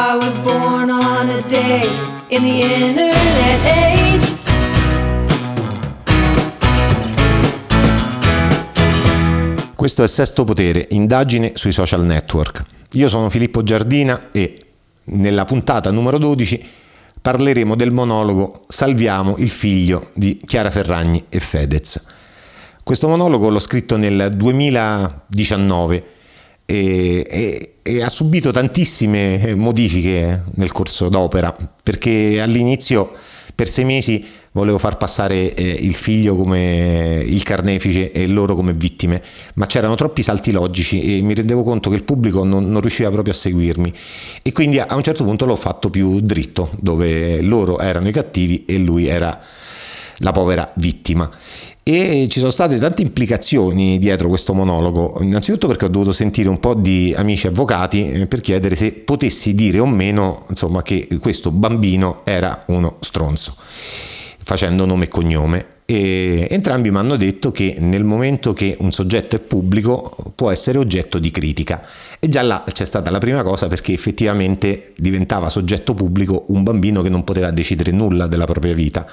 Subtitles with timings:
[0.00, 1.88] I was born on a day
[2.28, 3.16] in the internet
[3.64, 4.36] age.
[9.74, 12.62] Questo è Sesto Potere, indagine sui social network.
[12.92, 14.66] Io sono Filippo Giardina e
[15.06, 16.64] nella puntata numero 12
[17.20, 22.00] parleremo del monologo Salviamo il figlio di Chiara Ferragni e Fedez.
[22.84, 26.17] Questo monologo l'ho scritto nel 2019
[26.70, 33.10] e, e, e, ha subito tantissime modifiche nel corso d'opera perché all'inizio
[33.54, 38.74] per sei mesi volevo far passare eh, il figlio come il carnefice e loro come
[38.74, 39.22] vittime,
[39.54, 43.10] ma c'erano troppi salti logici e mi rendevo conto che il pubblico non, non riusciva
[43.10, 43.92] proprio a seguirmi
[44.42, 48.66] e quindi a un certo punto l'ho fatto più dritto, dove loro erano i cattivi
[48.66, 49.40] e lui era
[50.18, 51.30] la povera vittima.
[51.90, 56.60] E ci sono state tante implicazioni dietro questo monologo, innanzitutto perché ho dovuto sentire un
[56.60, 61.50] po' di amici avvocati eh, per chiedere se potessi dire o meno insomma, che questo
[61.50, 65.66] bambino era uno stronzo facendo nome e cognome.
[65.86, 70.76] E entrambi mi hanno detto che nel momento che un soggetto è pubblico può essere
[70.76, 71.86] oggetto di critica.
[72.18, 77.00] E già là c'è stata la prima cosa perché effettivamente diventava soggetto pubblico un bambino
[77.00, 79.06] che non poteva decidere nulla della propria vita.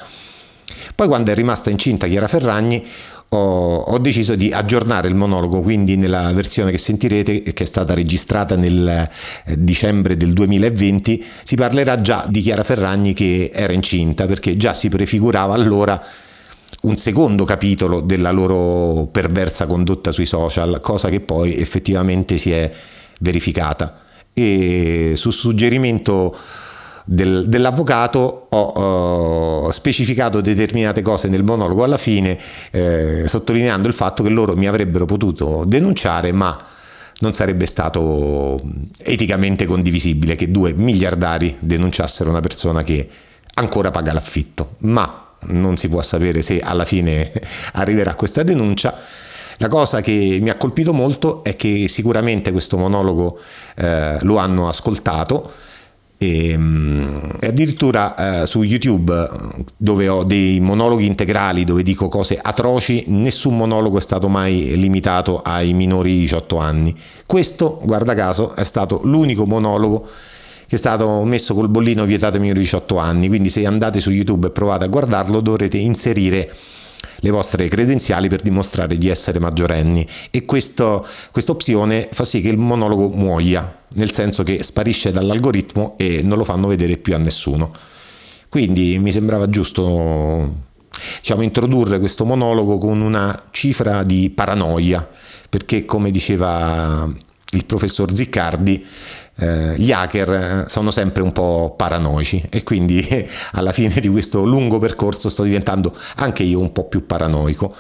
[0.96, 2.86] Poi quando è rimasta incinta Chiara Ferragni
[3.30, 7.94] ho, ho, deciso di aggiornare il monologo, quindi nella versione che sentirete, che è stata
[7.94, 14.26] registrata nel eh, dicembre del 2020, si parlerà già di Chiara Ferragni che era incinta,
[14.26, 16.02] perché già si prefigurava allora
[16.82, 22.72] un secondo capitolo della loro perversa condotta sui social, cosa che poi effettivamente si è
[23.20, 24.02] verificata.
[24.34, 26.36] E su suggerimento
[27.06, 32.38] del, dell'avvocato ho uh, specificato determinate cose nel monologo alla fine,
[32.72, 36.58] eh, sottolineando il fatto che loro mi avrebbero potuto denunciare, ma
[37.20, 38.60] non sarebbe stato
[38.98, 43.08] eticamente condivisibile che due miliardari denunciassero una persona che
[43.54, 44.76] ancora paga l'affitto.
[44.80, 47.32] Ma non si può sapere se alla fine
[47.74, 48.98] arriverà questa denuncia.
[49.60, 53.40] La cosa che mi ha colpito molto è che sicuramente questo monologo
[53.76, 55.54] eh, lo hanno ascoltato
[56.18, 59.30] Ehm, e, addirittura eh, su YouTube
[59.76, 65.42] dove ho dei monologhi integrali dove dico cose atroci nessun monologo è stato mai limitato
[65.42, 66.96] ai minori di 18 anni.
[67.26, 70.08] Questo guarda caso è stato l'unico monologo
[70.68, 73.28] che è stato messo col bollino vietato ai minori di 18 anni.
[73.28, 76.50] Quindi se andate su YouTube e provate a guardarlo dovrete inserire
[77.26, 81.02] le vostre credenziali per dimostrare di essere maggiorenni e questa
[81.48, 86.44] opzione fa sì che il monologo muoia, nel senso che sparisce dall'algoritmo e non lo
[86.44, 87.72] fanno vedere più a nessuno.
[88.48, 90.54] Quindi mi sembrava giusto
[91.18, 95.10] diciamo, introdurre questo monologo con una cifra di paranoia,
[95.50, 97.12] perché come diceva
[97.52, 98.86] il professor Ziccardi,
[99.38, 103.06] eh, gli hacker eh, sono sempre un po' paranoici e quindi
[103.54, 107.76] alla fine di questo lungo percorso sto diventando anche io un po' più paranoico.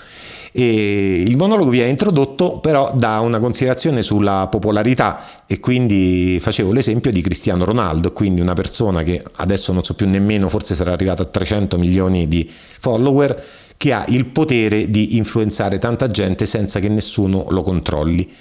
[0.57, 7.11] E il monologo viene introdotto però da una considerazione sulla popolarità e quindi facevo l'esempio
[7.11, 11.23] di Cristiano Ronaldo, quindi una persona che adesso non so più nemmeno, forse sarà arrivata
[11.23, 12.49] a 300 milioni di
[12.79, 13.43] follower,
[13.75, 18.31] che ha il potere di influenzare tanta gente senza che nessuno lo controlli.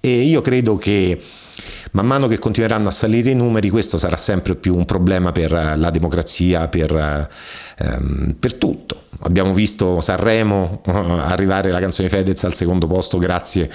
[0.00, 1.20] E io credo che
[1.92, 5.50] Man mano che continueranno a salire i numeri, questo sarà sempre più un problema per
[5.50, 7.28] la democrazia, per,
[7.78, 9.04] ehm, per tutto.
[9.22, 13.70] Abbiamo visto Sanremo eh, arrivare la canzone Fedez al secondo posto grazie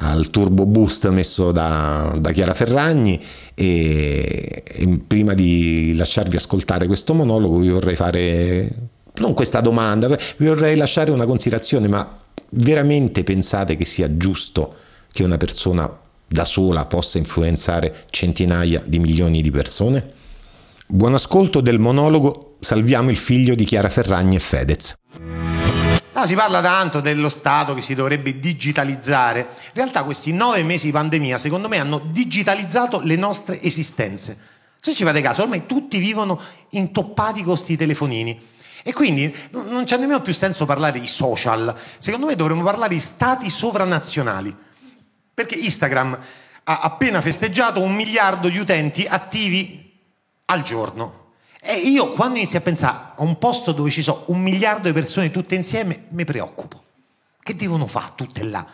[0.00, 3.22] al turbo boost messo da, da Chiara Ferragni
[3.54, 8.72] e, e prima di lasciarvi ascoltare questo monologo vi vorrei fare
[9.18, 12.18] non questa domanda, vi vorrei lasciare una considerazione, ma
[12.50, 14.74] veramente pensate che sia giusto
[15.12, 15.90] che una persona
[16.28, 20.12] da sola possa influenzare centinaia di milioni di persone?
[20.86, 24.96] Buon ascolto del monologo Salviamo il figlio di Chiara Ferragni e Fedez.
[26.12, 29.40] No, si parla tanto dello Stato che si dovrebbe digitalizzare.
[29.40, 34.36] In realtà questi nove mesi di pandemia, secondo me, hanno digitalizzato le nostre esistenze.
[34.80, 36.40] Se ci fate caso, ormai tutti vivono
[36.70, 38.46] intoppati con questi telefonini.
[38.82, 41.74] E quindi non c'è nemmeno più senso parlare di social.
[41.98, 44.54] Secondo me dovremmo parlare di stati sovranazionali.
[45.38, 46.18] Perché Instagram
[46.64, 49.96] ha appena festeggiato un miliardo di utenti attivi
[50.46, 51.26] al giorno.
[51.60, 54.92] E io quando inizio a pensare a un posto dove ci sono un miliardo di
[54.92, 56.82] persone tutte insieme, mi preoccupo.
[57.40, 58.66] Che devono fare tutte là?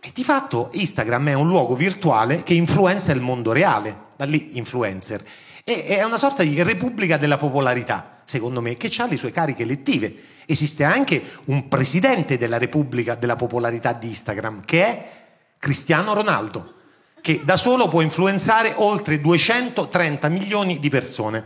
[0.00, 4.56] E di fatto Instagram è un luogo virtuale che influenza il mondo reale, da lì
[4.56, 5.22] influencer.
[5.62, 9.64] E è una sorta di repubblica della popolarità, secondo me, che ha le sue cariche
[9.64, 10.14] elettive.
[10.46, 15.15] Esiste anche un presidente della repubblica della popolarità di Instagram, che è
[15.58, 16.74] Cristiano Ronaldo,
[17.20, 21.44] che da solo può influenzare oltre 230 milioni di persone.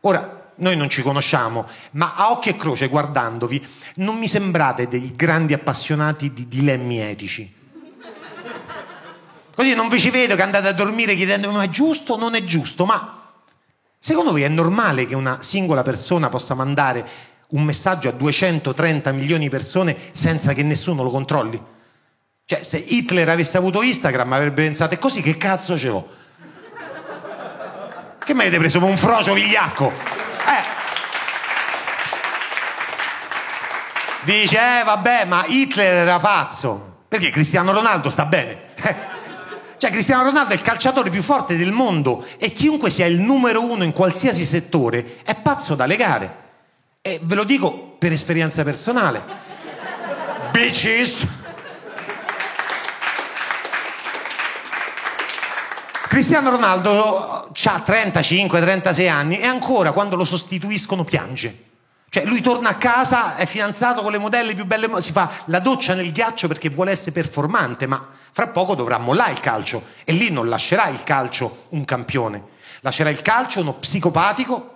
[0.00, 5.12] Ora, noi non ci conosciamo, ma a occhio e croce guardandovi, non mi sembrate dei
[5.16, 7.62] grandi appassionati di dilemmi etici.
[9.54, 12.34] Così non vi ci vedo che andate a dormire chiedendomi ma è giusto o non
[12.34, 13.32] è giusto, ma
[13.98, 19.44] secondo voi è normale che una singola persona possa mandare un messaggio a 230 milioni
[19.44, 21.62] di persone senza che nessuno lo controlli?
[22.46, 26.08] Cioè, se Hitler avesse avuto Instagram avrebbe pensato, è così che cazzo ce l'ho?
[28.22, 29.90] Che mi avete preso come un frocio vigliacco?
[29.90, 30.62] Eh.
[34.24, 37.04] Dice, eh vabbè, ma Hitler era pazzo.
[37.08, 38.58] Perché Cristiano Ronaldo sta bene.
[38.74, 38.94] Eh.
[39.78, 43.62] Cioè Cristiano Ronaldo è il calciatore più forte del mondo e chiunque sia il numero
[43.62, 46.42] uno in qualsiasi settore è pazzo da legare.
[47.00, 49.22] E ve lo dico per esperienza personale.
[50.50, 51.42] Bitches!
[56.14, 61.64] Cristiano Ronaldo ha 35-36 anni e ancora quando lo sostituiscono piange.
[62.08, 65.58] Cioè lui torna a casa, è fidanzato con le modelle più belle, si fa la
[65.58, 70.12] doccia nel ghiaccio perché vuole essere performante, ma fra poco dovrà mollare il calcio e
[70.12, 72.44] lì non lascerà il calcio un campione,
[72.82, 74.74] lascerà il calcio uno psicopatico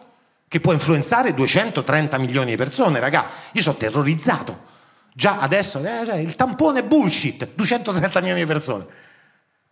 [0.49, 3.27] che può influenzare 230 milioni di persone, raga.
[3.53, 4.67] Io sono terrorizzato.
[5.15, 9.07] Già adesso eh, il tampone bullshit, 230 milioni di persone.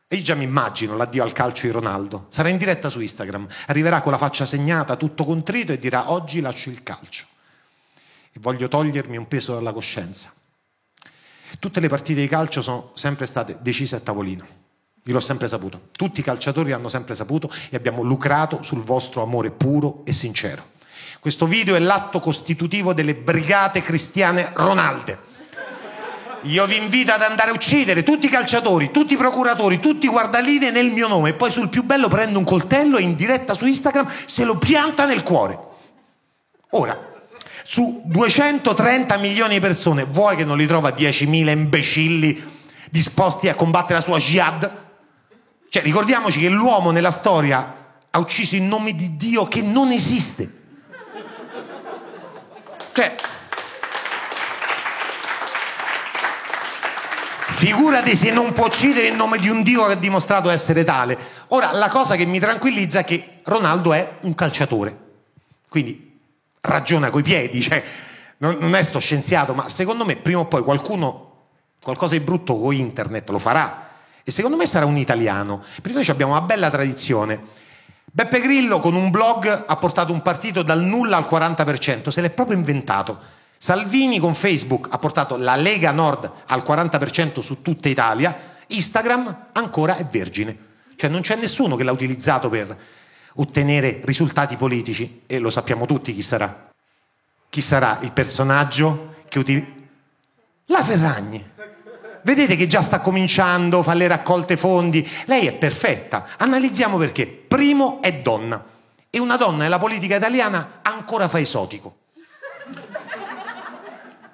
[0.09, 2.27] E io già mi immagino l'addio al calcio di Ronaldo.
[2.29, 6.41] Sarà in diretta su Instagram, arriverà con la faccia segnata, tutto contrito e dirà oggi
[6.41, 7.27] lascio il calcio.
[8.31, 10.33] E voglio togliermi un peso dalla coscienza.
[11.59, 14.47] Tutte le partite di calcio sono sempre state decise a tavolino.
[15.03, 15.89] Io l'ho sempre saputo.
[15.91, 20.75] Tutti i calciatori hanno sempre saputo e abbiamo lucrato sul vostro amore puro e sincero.
[21.19, 25.35] Questo video è l'atto costitutivo delle brigate cristiane Ronalde
[26.47, 30.09] io vi invito ad andare a uccidere tutti i calciatori, tutti i procuratori, tutti i
[30.09, 33.55] guardaline nel mio nome e poi sul più bello prendo un coltello e in diretta
[33.55, 35.59] su Instagram se lo pianta nel cuore.
[36.71, 37.15] Ora,
[37.65, 42.55] su 230 milioni di persone, vuoi che non li trova 10.000 imbecilli
[42.91, 44.85] disposti a combattere la sua jihad?
[45.69, 47.75] Cioè, ricordiamoci che l'uomo nella storia
[48.11, 50.65] ha ucciso in nome di Dio che non esiste.
[52.93, 53.15] Cioè,
[57.67, 61.19] Figurati se non può uccidere in nome di un Dio che ha dimostrato essere tale.
[61.49, 64.97] Ora, la cosa che mi tranquillizza è che Ronaldo è un calciatore.
[65.69, 66.17] Quindi
[66.61, 67.83] ragiona coi piedi, cioè,
[68.37, 71.33] non, non è sto scienziato, ma secondo me prima o poi qualcuno
[71.83, 73.89] qualcosa di brutto con internet lo farà.
[74.23, 75.65] E secondo me sarà un italiano.
[75.83, 77.47] Perché noi abbiamo una bella tradizione.
[78.05, 82.31] Beppe Grillo con un blog ha portato un partito dal nulla al 40%, se l'è
[82.31, 83.19] proprio inventato.
[83.59, 89.97] Salvini con Facebook ha portato la Lega Nord al 40% su tutta Italia, Instagram ancora
[89.97, 90.65] è vergine.
[90.97, 92.77] Cioè non c'è nessuno che l'ha utilizzato per
[93.35, 96.71] ottenere risultati politici e lo sappiamo tutti chi sarà.
[97.49, 99.75] Chi sarà il personaggio che utilizza?
[100.67, 101.55] La Ferragni.
[102.23, 105.09] Vedete che già sta cominciando, fa le raccolte fondi.
[105.27, 106.27] Lei è perfetta.
[106.39, 107.27] Analizziamo perché.
[107.27, 108.65] Primo è donna.
[109.09, 111.99] E una donna nella politica italiana ancora fa esotico.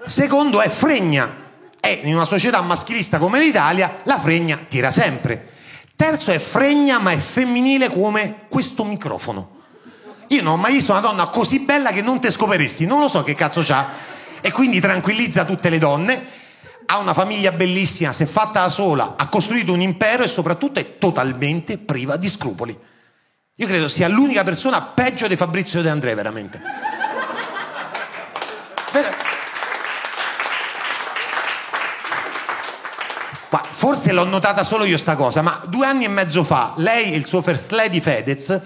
[0.05, 1.41] Secondo è fregna.
[1.81, 5.51] E in una società maschilista come l'Italia, la fregna tira sempre.
[5.97, 9.61] Terzo è fregna, ma è femminile come questo microfono.
[10.29, 13.09] Io non ho mai visto una donna così bella che non te scoperesti, non lo
[13.09, 13.89] so che cazzo c'ha.
[14.41, 16.41] E quindi tranquillizza tutte le donne.
[16.87, 20.79] Ha una famiglia bellissima, si è fatta da sola, ha costruito un impero e soprattutto
[20.79, 22.77] è totalmente priva di scrupoli.
[23.57, 26.61] Io credo sia l'unica persona peggio di Fabrizio De André, veramente.
[28.93, 29.32] Ver-
[33.83, 37.17] forse l'ho notata solo io sta cosa, ma due anni e mezzo fa lei e
[37.17, 38.61] il suo first lady Fedez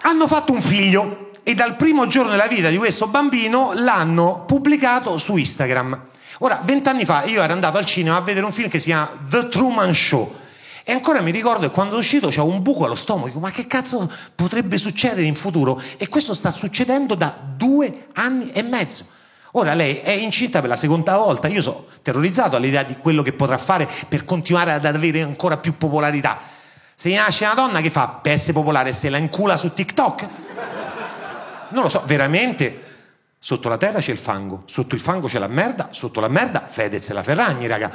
[0.00, 5.18] hanno fatto un figlio e dal primo giorno della vita di questo bambino l'hanno pubblicato
[5.18, 6.04] su Instagram.
[6.38, 9.10] Ora, vent'anni fa io ero andato al cinema a vedere un film che si chiama
[9.28, 10.34] The Truman Show.
[10.82, 13.66] E ancora mi ricordo che quando sono uscito c'avevo un buco allo stomaco, ma che
[13.66, 15.78] cazzo potrebbe succedere in futuro?
[15.98, 19.04] E questo sta succedendo da due anni e mezzo.
[19.52, 23.32] Ora lei è incinta per la seconda volta, io sono terrorizzato all'idea di quello che
[23.32, 26.38] potrà fare per continuare ad avere ancora più popolarità.
[26.94, 30.28] Se nasce una donna che fa per popolare se la incula su TikTok?
[31.68, 32.84] Non lo so, veramente
[33.38, 36.66] sotto la terra c'è il fango, sotto il fango c'è la merda, sotto la merda
[36.70, 37.90] Fedez e la Ferragni, raga.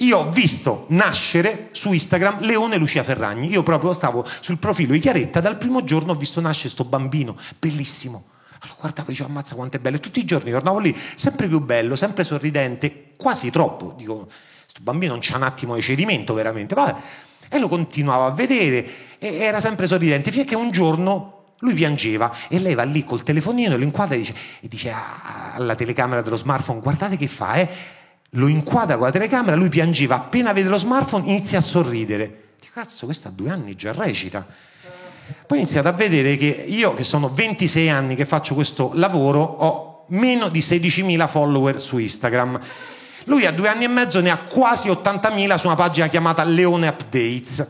[0.00, 3.48] Io ho visto nascere su Instagram Leone Lucia Ferragni.
[3.48, 7.36] Io proprio stavo sul profilo di Chiaretta, dal primo giorno ho visto nascere questo bambino,
[7.58, 8.24] bellissimo.
[8.60, 9.96] Allora guardavo e dicevo, ammazza quanto è bello.
[9.96, 13.94] E tutti i giorni tornavo lì, sempre più bello, sempre sorridente, quasi troppo.
[13.94, 14.24] Dico,
[14.62, 16.74] questo bambino non c'ha un attimo di cedimento veramente.
[16.74, 17.00] Vabbè.
[17.50, 18.88] E lo continuavo a vedere
[19.18, 23.76] e era sempre sorridente, che un giorno lui piangeva e lei va lì col telefonino,
[23.76, 24.94] lo inquadra e dice, e dice
[25.52, 27.98] alla telecamera dello smartphone, guardate che fa, eh?
[28.34, 32.42] Lo inquadra con la telecamera, lui piangeva, appena vede lo smartphone inizia a sorridere.
[32.60, 34.46] Dico, cazzo, questo ha due anni già recita.
[35.46, 40.04] Poi ho a vedere che io, che sono 26 anni che faccio questo lavoro, ho
[40.08, 42.60] meno di 16.000 follower su Instagram.
[43.24, 46.88] Lui a due anni e mezzo ne ha quasi 80.000 su una pagina chiamata Leone
[46.88, 47.66] Updates.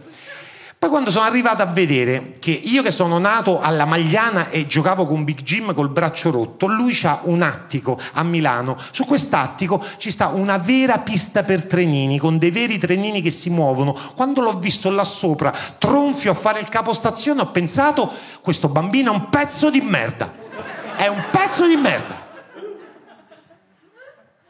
[0.80, 5.06] Poi quando sono arrivato a vedere che io che sono nato alla Magliana e giocavo
[5.06, 8.78] con Big Jim col braccio rotto, lui ha un attico a Milano.
[8.90, 13.50] Su quest'attico ci sta una vera pista per trenini, con dei veri trenini che si
[13.50, 13.94] muovono.
[14.14, 18.10] Quando l'ho visto là sopra, tronfio a fare il capostazione, ho pensato,
[18.40, 20.32] questo bambino è un pezzo di merda.
[20.96, 22.26] È un pezzo di merda.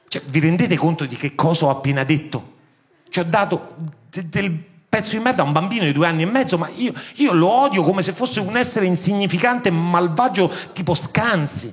[0.07, 2.53] Cioè, vi rendete conto di che cosa ho appena detto?
[3.09, 3.75] Ci ho dato
[4.09, 6.93] de- del pezzo di merda a un bambino di due anni e mezzo, ma io,
[7.15, 11.73] io lo odio come se fosse un essere insignificante, malvagio tipo Scanzi.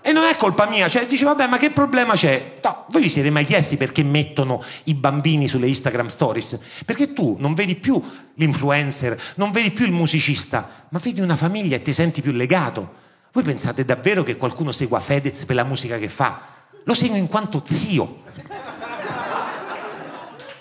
[0.00, 2.54] E non è colpa mia, cioè dice vabbè ma che problema c'è?
[2.62, 6.58] No, voi vi siete mai chiesti perché mettono i bambini sulle Instagram stories?
[6.84, 8.00] Perché tu non vedi più
[8.34, 13.04] l'influencer, non vedi più il musicista, ma vedi una famiglia e ti senti più legato.
[13.32, 16.40] Voi pensate davvero che qualcuno segua Fedez per la musica che fa?
[16.84, 18.22] Lo seguo in quanto zio.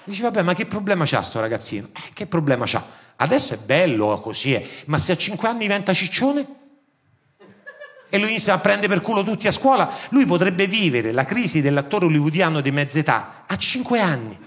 [0.05, 1.87] Dici, vabbè, ma che problema c'ha sto ragazzino?
[1.93, 2.83] Eh, che problema c'ha?
[3.15, 4.63] Adesso è bello così, è.
[4.85, 6.45] ma se a 5 anni diventa ciccione?
[8.07, 11.59] E lui inizia a prendere per culo tutti a scuola, lui potrebbe vivere la crisi
[11.59, 14.39] dell'attore hollywoodiano di mezza età a 5 anni.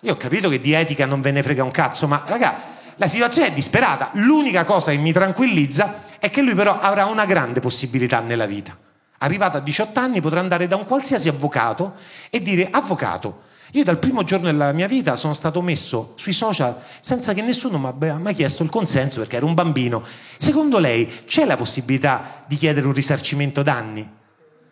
[0.00, 2.60] Io ho capito che di etica non ve ne frega un cazzo, ma raga,
[2.96, 4.10] la situazione è disperata.
[4.14, 8.76] L'unica cosa che mi tranquillizza è che lui però avrà una grande possibilità nella vita.
[9.18, 11.94] Arrivato a 18 anni potrà andare da un qualsiasi avvocato
[12.30, 13.42] e dire avvocato,
[13.74, 17.78] io dal primo giorno della mia vita sono stato messo sui social senza che nessuno
[17.78, 20.04] mi abbia mai chiesto il consenso perché ero un bambino.
[20.36, 24.06] Secondo lei c'è la possibilità di chiedere un risarcimento danni?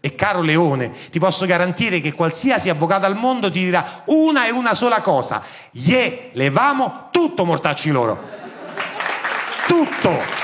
[0.00, 4.50] E caro Leone, ti posso garantire che qualsiasi avvocato al mondo ti dirà una e
[4.50, 5.42] una sola cosa.
[5.70, 8.18] Ye, levamo tutto mortacci loro.
[9.66, 10.38] Tutto.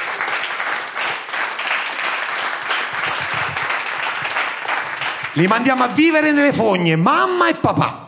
[5.35, 8.06] Li mandiamo a vivere nelle fogne, mamma e papà.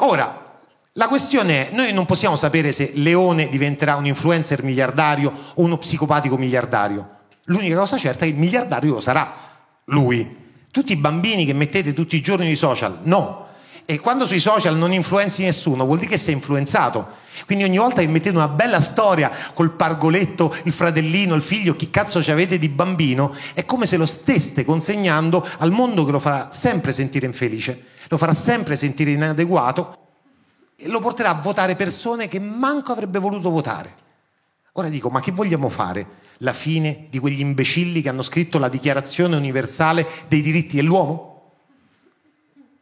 [0.00, 0.60] Ora,
[0.92, 5.78] la questione è, noi non possiamo sapere se Leone diventerà un influencer miliardario o uno
[5.78, 7.16] psicopatico miliardario.
[7.44, 9.32] L'unica cosa certa è che il miliardario lo sarà
[9.86, 10.36] lui.
[10.70, 13.46] Tutti i bambini che mettete tutti i giorni sui social, no.
[13.84, 17.16] E quando sui social non influenzi nessuno, vuol dire che sei influenzato.
[17.46, 21.90] Quindi ogni volta che mettete una bella storia col pargoletto, il fratellino, il figlio, chi
[21.90, 26.20] cazzo ci avete di bambino, è come se lo steste consegnando al mondo che lo
[26.20, 29.96] farà sempre sentire infelice, lo farà sempre sentire inadeguato
[30.76, 34.06] e lo porterà a votare persone che manco avrebbe voluto votare.
[34.72, 36.26] Ora dico, ma che vogliamo fare?
[36.38, 41.26] La fine di quegli imbecilli che hanno scritto la Dichiarazione universale dei diritti dell'uomo?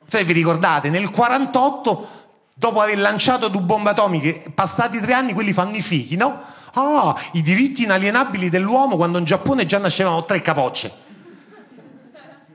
[0.06, 2.08] Se vi ricordate, nel 48
[2.54, 6.42] dopo aver lanciato due bombe atomiche, passati tre anni quelli fanno i figli, no?
[6.74, 10.92] Ah, i diritti inalienabili dell'uomo quando in Giappone già nascevano tre capocce.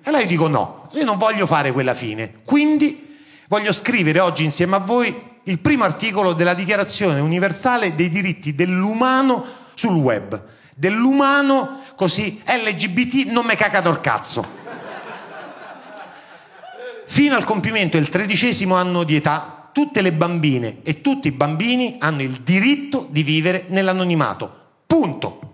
[0.04, 2.34] E lei dico no, io non voglio fare quella fine.
[2.44, 3.18] Quindi
[3.48, 9.46] voglio scrivere oggi insieme a voi il primo articolo della Dichiarazione universale dei diritti dell'umano
[9.74, 10.44] sul web.
[10.76, 14.60] Dell'umano così LGBT non me caca dal cazzo.
[17.06, 21.98] Fino al compimento del tredicesimo anno di età tutte le bambine e tutti i bambini
[22.00, 24.60] hanno il diritto di vivere nell'anonimato.
[24.86, 25.51] Punto.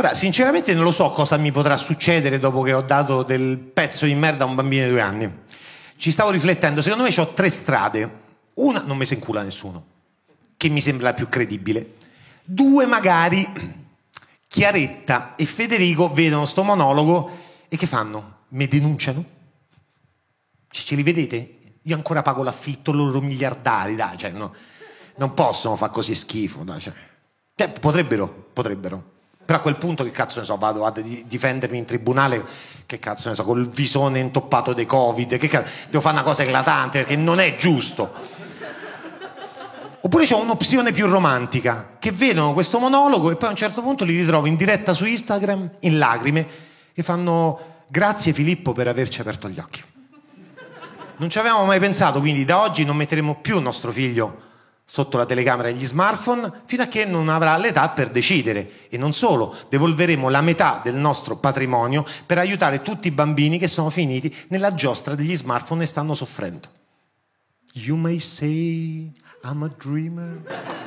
[0.00, 4.06] Ora, sinceramente non lo so cosa mi potrà succedere dopo che ho dato del pezzo
[4.06, 5.30] di merda a un bambino di due anni.
[5.94, 8.10] Ci stavo riflettendo, secondo me ho tre strade.
[8.54, 9.84] Una, non mi si incula nessuno,
[10.56, 11.96] che mi sembra la più credibile.
[12.42, 13.46] Due, magari,
[14.48, 17.36] Chiaretta e Federico vedono sto monologo
[17.68, 18.36] e che fanno?
[18.48, 19.22] Mi denunciano?
[20.70, 21.58] Cioè, ce li vedete?
[21.82, 24.54] Io ancora pago l'affitto, loro miliardari, dai, cioè, no,
[25.16, 26.62] non possono fare così schifo.
[26.62, 26.94] Dai, cioè.
[27.54, 29.18] Cioè, potrebbero, potrebbero.
[29.50, 32.40] Però a quel punto che cazzo ne so, vado a difendermi in tribunale,
[32.86, 36.44] che cazzo ne so, col visone intoppato dei Covid, che cazzo, devo fare una cosa
[36.44, 38.12] eclatante perché non è giusto.
[40.02, 44.04] Oppure c'è un'opzione più romantica, che vedono questo monologo e poi a un certo punto
[44.04, 46.46] li ritrovo in diretta su Instagram, in lacrime,
[46.94, 49.82] e fanno grazie Filippo per averci aperto gli occhi.
[51.16, 54.49] Non ci avevamo mai pensato, quindi da oggi non metteremo più nostro figlio
[54.92, 58.88] sotto la telecamera degli smartphone fino a che non avrà l'età per decidere.
[58.88, 63.68] E non solo, devolveremo la metà del nostro patrimonio per aiutare tutti i bambini che
[63.68, 66.66] sono finiti nella giostra degli smartphone e stanno soffrendo.
[67.74, 69.12] You may say
[69.44, 70.79] I'm a dreamer.